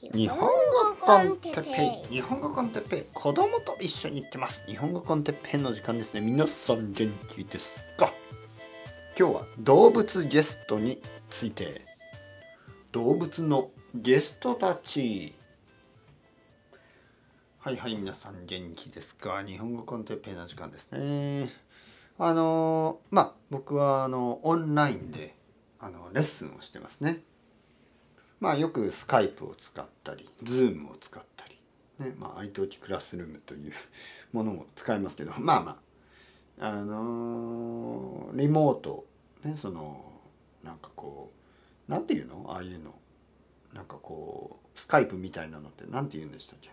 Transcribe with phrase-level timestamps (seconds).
[0.00, 0.48] 日本語
[1.00, 2.14] コンテッペイ。
[2.14, 3.04] 日本語コンテッペイ。
[3.12, 4.64] 子供と一緒に行ってます。
[4.66, 6.20] 日本語コンテッペイの時間ですね。
[6.20, 8.12] 皆さん元気ですか？
[9.18, 11.82] 今日は動物ゲストについて。
[12.92, 15.34] 動物のゲストたち。
[17.58, 19.42] はいはい皆さん元気ですか？
[19.44, 21.48] 日本語コンテッペイの時間ですね。
[22.20, 25.34] あのまあ僕はあのオンラインで
[25.80, 27.24] あのレッスンをしてますね。
[28.40, 31.58] まあよくスカイプを使ったり、ズームを使ったり、
[31.98, 33.72] ね、まあ IT クラスルームという
[34.32, 35.80] ものも使いますけど、 まあま
[36.60, 39.04] あ、あのー、リモート、
[39.44, 40.12] ね、その、
[40.62, 41.32] なんかこ
[41.88, 42.44] う、なんていうの？
[42.48, 42.94] ああいうの。
[43.74, 46.70] なんかこう、スカイプみたいなのって何て言うんでしたっけ？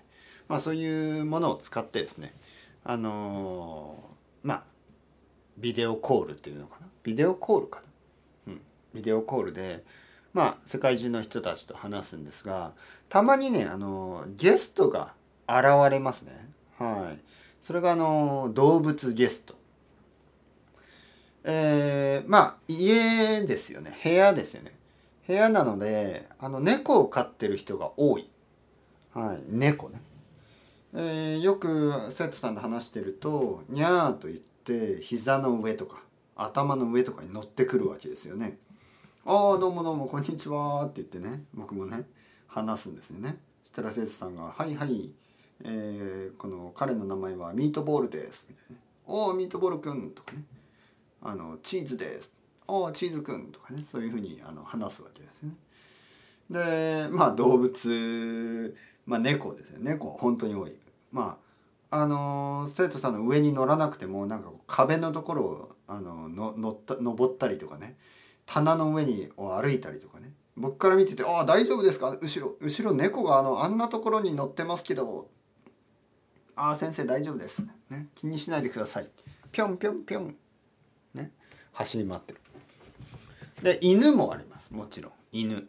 [0.47, 2.34] まあそういうものを使ってですね、
[2.84, 4.63] あのー、まあ、
[5.57, 6.87] ビデオコールっていうのかな？
[7.03, 7.81] ビデオコールか
[8.47, 8.53] な？
[8.53, 8.61] うん。
[8.93, 9.84] ビデオコールで、
[10.35, 12.73] まあ世界中の人たちと話すんですが
[13.07, 15.13] たまにねあのゲストが
[15.48, 16.34] 現れますね。
[16.77, 17.20] はい。
[17.62, 19.55] それがあの動物ゲスト。
[21.46, 23.98] えー、まあ家ですよね。
[24.04, 24.76] 部屋ですよね。
[25.26, 28.29] 部屋なのであの猫を飼ってる人が多い。
[29.13, 29.40] はい。
[29.48, 30.02] 猫ね。
[30.96, 36.04] えー、よく生徒さんと話してると「にゃー」と言って膝の上とか
[36.35, 38.57] 頭の上とかに乗ってくるわけですよね。
[39.27, 42.04] ああどうもどうもこんにちは」って言ってね僕もね
[42.45, 43.40] 話すんですよね。
[43.63, 45.15] そしたら生徒さんが「はいはい、
[45.63, 50.43] えー、この彼の名前はミートボールです」みたいな「おおミートボールくん」とかね
[51.23, 52.31] 「あのチーズです」
[52.70, 53.84] 「おおチーズくん」とかね。
[53.84, 55.55] そういうふうにあの話すわけですね。
[56.51, 60.77] でまあ動物まあ猫ですよ猫本当に多い。
[61.12, 61.40] ま
[61.90, 67.97] ああの生徒さんの上に乗らなくてもなんか壁のところをあのの乗った登ったりとかね。
[68.46, 70.31] 棚の上にを歩いたりとかね。
[70.57, 72.18] 僕から見てて「ああ大丈夫ですか？
[72.22, 75.28] 後ろ後ろ猫があのあんなところに乗ってますけど
[76.56, 79.09] ああ先生大丈夫です」ね、気にしないでください。
[79.52, 80.36] ぴょんぴょんぴょん。
[81.14, 81.31] ね。
[81.74, 82.40] 走り回ってる。
[83.62, 84.72] で犬もあります。
[84.72, 85.12] もちろん。
[85.31, 85.68] 犬。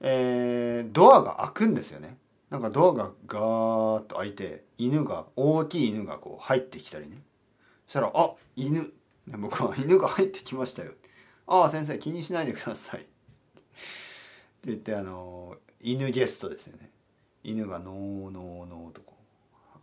[0.00, 2.18] えー、ドアが開くんですよね。
[2.50, 3.42] なんかドアがガー
[4.00, 7.22] ッと開いて犬が大きい犬がこう入ってきたりね。
[7.86, 8.92] そしたら「あ犬」
[9.38, 10.92] 僕は「犬が入ってきましたよ」
[11.46, 13.12] ああ先生気にしないでください」 って
[14.66, 16.90] 言ってあの犬ゲストですよね。
[17.42, 19.14] 犬がノーノーノーとこ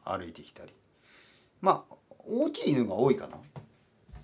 [0.06, 0.74] う歩いてきたり。
[1.62, 1.96] まあ
[2.26, 3.38] 大きい犬が多いかな。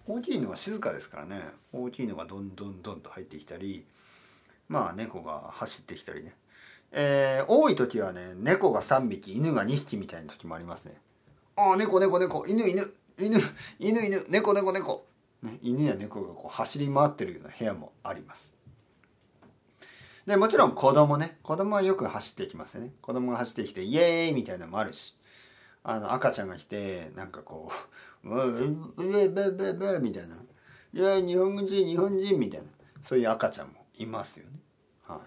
[0.08, 1.42] 大きい犬は静かですからね。
[1.72, 3.86] 大きいのがどんどんどんと入ってきたり。
[4.68, 6.34] まあ猫が走ってきたりね。
[6.92, 11.00] えー、多い時はね猫が3匹犬が2匹みたいな時もありますね。
[11.56, 13.40] ああ猫猫猫犬犬犬
[13.80, 15.06] 犬犬猫猫猫。
[15.44, 18.58] ね、犬や猫がこう走り回ってるような部屋もあります。
[20.28, 25.16] でもちろん子供ね子供はよく走ってきますよね子供が走ってきてイエーイみたいなのもあるし
[25.84, 27.72] あの赤ちゃんが来てなんかこ
[28.26, 30.36] う「うえブブブ」みたいな
[30.94, 32.68] 「いや日本人日本人」みたいな
[33.02, 34.60] そういう赤ちゃんもいますよね。
[35.08, 35.20] はい、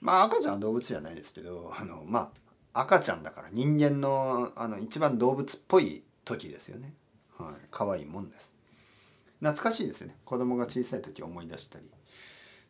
[0.00, 2.32] まあ赤ちゃんは動物じゃないですけどあのま
[2.72, 6.94] あ赤ちゃんだから人間のあの一番動物っぽい時ですよね。
[7.36, 8.53] はい、可愛いもんです。
[9.44, 10.16] 懐かしいですね。
[10.24, 11.84] 子供が小さい時思い出したり。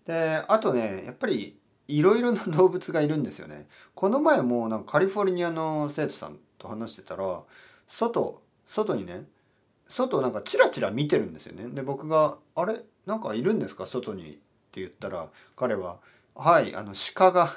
[0.04, 3.68] であとねやっぱりいろいろな動物がいるんですよね。
[3.94, 7.42] この前もなんかカリフォルニアの生徒さんと話してたら
[7.86, 9.24] 外外にね
[9.86, 11.68] 外なんかチラチラ見てるんですよね。
[11.68, 12.82] で僕が「あれ？
[13.06, 13.86] なんかいるんですか？
[13.86, 14.32] 外に」っ
[14.72, 15.98] て言ったら彼は
[16.34, 17.54] 「はいあの鹿が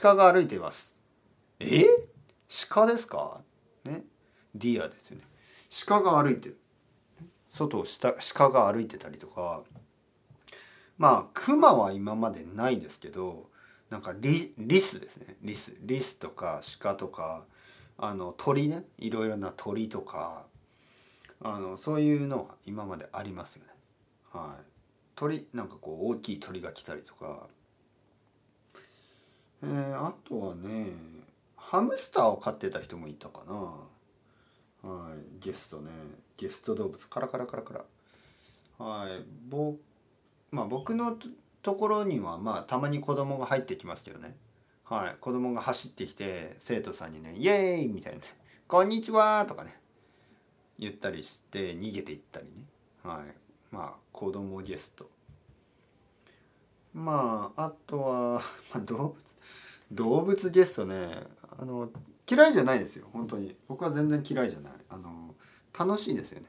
[0.00, 0.96] 鹿が歩いています」
[1.60, 1.84] え？
[2.70, 3.42] 鹿ですか？
[3.84, 4.04] ね？
[4.54, 5.24] deer ですよね。
[5.86, 6.58] 鹿が歩いてる。
[7.56, 9.62] 外を下鹿が歩いてたりとか
[10.98, 13.48] まあクマは今までないですけど
[13.90, 15.36] なんかリリスですね。
[15.42, 17.44] リスリスとか鹿とか
[17.98, 18.84] あの鳥ね。
[18.98, 20.44] いろいろな鳥とか
[21.40, 23.70] あのそういうのは今までありますよね。
[24.32, 24.64] はい、
[25.14, 27.46] 鳥なんかこう大きい鳥が来たりとか、
[29.62, 30.88] えー、あとはね
[31.56, 33.54] ハムスターを飼ってた人もいたかな。
[34.90, 35.90] はい、ゲストね。
[36.36, 37.84] ゲスト動物カラカラカラカラ。
[38.78, 39.24] はい。
[39.48, 39.74] ぼ
[40.50, 41.16] まあ僕の
[41.62, 44.36] ところにはまあたまに子供が入ってきますけどね。
[44.84, 45.16] はい。
[45.20, 48.20] 子供が走ってきて生徒さんにね「イエーイ!」みたいな
[48.68, 49.78] 「こんにちは!」とかね
[50.78, 52.52] 言ったりして逃げていったりね。
[53.02, 53.34] はい。
[53.70, 55.10] まあ子供ゲスト。
[56.94, 58.40] まああとは、
[58.72, 59.16] まあ、動物
[59.92, 61.22] 動物ゲストね。
[61.58, 61.90] あの
[62.30, 63.06] 嫌いじゃないですよ。
[63.12, 63.56] 本当に。
[63.68, 64.72] 僕は全然嫌いじゃない。
[64.88, 65.15] あの
[65.78, 66.46] 楽しいですよね。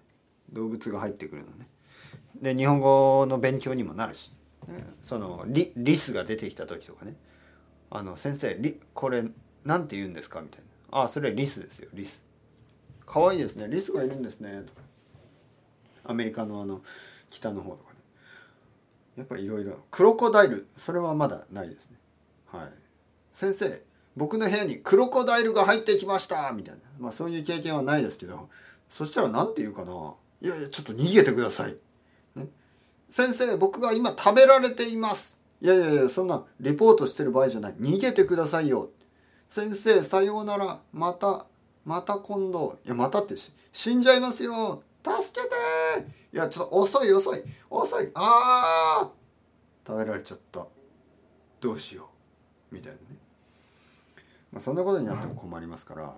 [0.51, 1.67] 動物が入ってくるのね。
[2.41, 4.31] で日本語の勉強にもなるし、
[4.67, 7.15] ね、そのリリスが出てきた時とかね
[7.89, 9.23] 「あの先生リこれ
[9.65, 11.89] なんて言うんですか?」みたいな「あそれリスですよ。
[11.93, 12.23] リス」
[13.05, 13.67] 「かわいいですね。
[13.67, 14.81] リスがいるんですね」とか
[16.05, 16.81] アメリカのあの
[17.29, 17.97] 北の方とかね。
[19.17, 19.79] やっぱいろいろ。
[19.89, 20.67] クロコダイル。
[20.75, 21.97] それはまだないですね。
[22.45, 22.69] はい。
[23.31, 23.81] 先生
[24.15, 26.51] 僕の部屋にクロコダイルが入ってきました。
[26.51, 26.81] みたいな。
[26.99, 28.49] まあそういう経験はないですけど。
[28.89, 30.13] そしたら何て言うかな。
[30.41, 31.75] いやいやちょっと逃げてください、
[32.35, 32.45] ね、
[33.09, 35.39] 先生僕が今食べられています。
[35.61, 37.73] いやいやいやそんなレポートしてる場合じゃない。
[37.73, 38.89] 逃げてくださいよ。
[39.49, 40.79] 先生さようなら。
[40.93, 41.47] また
[41.85, 42.77] また今度。
[42.85, 44.83] いやまたってし死んじゃいますよ。
[45.03, 45.55] 助けて。
[46.33, 47.43] いやちょっと遅い遅い。
[47.69, 48.11] 遅い。
[48.13, 49.09] あー。
[49.87, 50.67] 食べられちゃった。
[51.61, 52.09] どうしよ
[52.71, 52.75] う。
[52.75, 53.01] みたいなね、
[54.51, 56.13] まあ、そんなことになっても困りますから。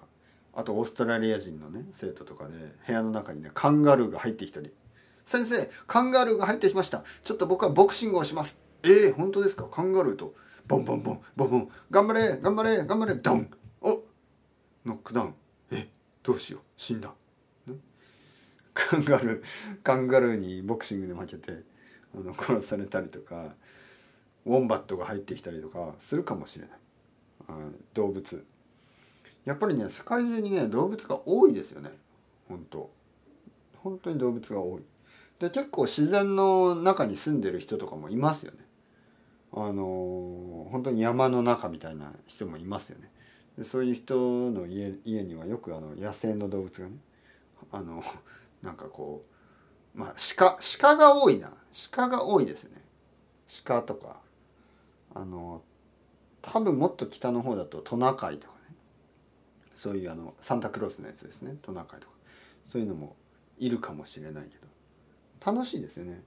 [0.60, 2.54] あとオーストラリア人のね生徒とかで
[2.86, 4.74] 部屋の中にねカンガルーが入ってきたり
[5.24, 7.06] 「先生カンガルーが入ってきました。
[7.24, 9.64] ちょっと僕はボクシングをします」えー、本当ですか？
[9.70, 10.34] カンガルーと
[10.68, 11.70] ボンボンボンボンボン。
[11.90, 13.50] 頑張れ頑張れ頑張れドン。
[13.82, 14.04] お
[14.86, 15.36] ノックダウン。
[15.72, 15.88] え
[16.24, 16.62] どうしよう。
[16.76, 17.14] 死んだ、
[18.74, 19.44] カンガルー
[19.82, 21.64] カンガルーにボクシングで負けて
[22.14, 23.56] あの殺されたりとか
[24.46, 26.80] ウォンバットが入ってきたりとかするかもしれない。
[27.94, 28.46] 動物。
[29.50, 31.90] やっぱりね世界中にね動物が多いですよね。
[32.48, 32.92] 本当。
[33.78, 34.84] 本当に動物が多い。
[35.40, 38.60] で結構自然の中に住んでる人とかもいますよね。
[39.52, 43.10] あの本当に山の中みたいな人もいますよね。
[43.58, 46.94] でそういう人の家家にはよくあの野生の動物がね
[47.72, 48.04] あの
[48.62, 49.26] なんかこ
[49.96, 51.52] うまあ鹿鹿が多いな。
[51.90, 52.84] 鹿が多いですよね。
[53.66, 54.22] 鹿とか。
[55.16, 55.64] あの
[56.44, 58.59] 多分もっと北の方だとトナカイとか
[59.80, 62.14] そういうあのサンタクロースのやつですねトナカイとか。
[62.68, 63.16] そういうのも
[63.58, 65.54] いるかもしれないけど。
[65.54, 66.22] 楽しいですよね。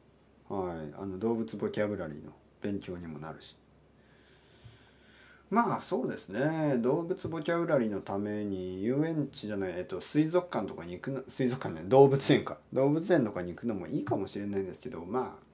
[0.49, 0.95] はい。
[0.99, 2.33] あの動物ボキャブラリーの
[2.63, 3.59] 勉強にもなるし。
[5.51, 6.79] まあそうですね。
[6.79, 12.57] 動物ボキャブラリーのために遊園地じゃない、えっと、水族館とかに行くの水族館ね動物園か。
[12.73, 15.45] 動物園とかに行くのもいいかもしれないんですけどまあ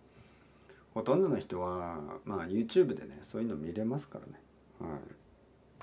[0.94, 4.40] ほとんどの人はまあ YouTube でねそういうの見れますからね。
[4.78, 5.00] はい。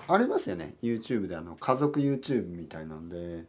[0.08, 0.74] ありますよね。
[0.82, 3.44] YouTube であの家族 YouTube みたいなんで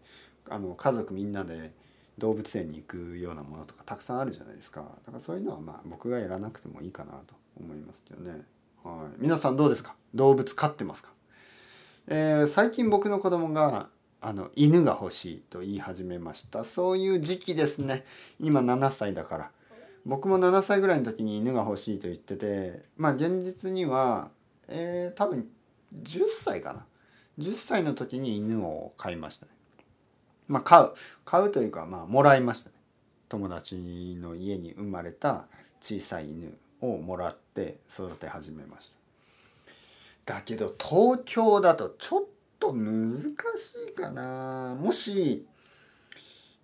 [0.50, 1.74] あの家族みんなで
[2.18, 4.82] 動物園に行くようなものとかたくさんあるじゃないですか。
[4.82, 8.42] だからそういうのはまあ僕がやらなくてもいいかなと思いますけどね。
[8.84, 9.16] はい。
[9.20, 9.96] 皆さんどうですか？
[10.16, 11.12] 動物飼ってますか？
[12.08, 13.90] えー、最近僕の子供が
[14.22, 16.64] あの犬が欲しいと言い始めました。
[16.64, 18.04] そういう時期ですね。
[18.40, 19.52] 今7歳だから。
[20.06, 24.32] 僕も7歳ぐらいの時に犬が欲しいと言っててまあ現実には
[24.70, 25.48] えー、多分
[25.94, 26.86] 10歳かな。
[27.40, 29.52] 10歳の時に犬を飼いましたね。
[30.48, 30.96] まあ飼う
[31.26, 32.76] 飼うというかまあもらいましたね。
[33.30, 33.76] 友達
[34.22, 35.46] の家に生まれた
[35.82, 38.92] 小さい犬をもらって育て始めまし
[40.26, 40.36] た。
[40.36, 42.24] だけど東京だとちょっ
[42.60, 43.34] と難し
[43.92, 44.78] いかな。
[44.80, 45.46] もし、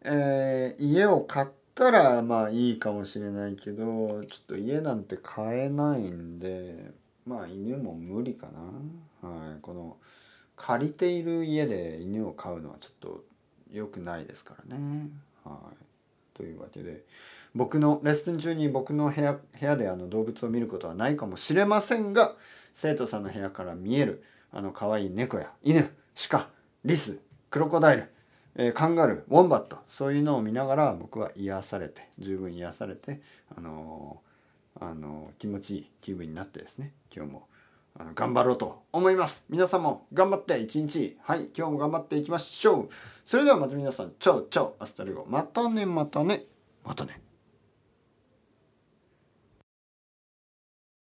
[0.02, 6.92] えー、家を買ったらまあいいかもしれないけどちょっと家なんて買えないんで
[7.26, 8.60] まあ犬も無理かな、
[9.26, 9.98] はい、この
[10.56, 13.24] 借りている家で犬を飼うのはちょっと
[13.72, 15.10] 良くないですからね。
[15.44, 17.04] はい、というわけで
[17.56, 22.36] 僕のレッスン中に僕の部屋部屋であの動物を見ることはないかもしれませんが
[22.74, 25.90] 生徒さんの部屋から見えるあの可愛い猫や犬
[26.30, 26.50] 鹿
[26.86, 27.20] リス
[27.50, 28.10] クロコダイル、
[28.56, 33.22] えー、カンガルーウォンバットそういうのを見ながら僕は癒されて十分癒されて
[33.56, 34.34] あのー
[34.80, 37.48] あの気持ちいい気分になってですね今日も
[38.16, 39.46] 頑張ろうと思います。
[39.50, 42.90] 皆さんも頑張って一日はい今日も頑張っていきましょう。
[43.26, 45.26] それではまた皆さん ciao ciao hasta luego。
[45.28, 46.46] またねまたね。
[46.84, 47.22] またね。